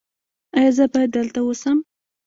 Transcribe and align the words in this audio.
ایا 0.57 0.71
زه 0.77 0.85
باید 0.93 1.09
دلته 1.17 1.39
اوسم؟ 1.43 1.77